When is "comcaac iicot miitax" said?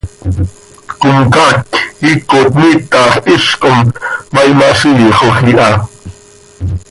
1.01-3.11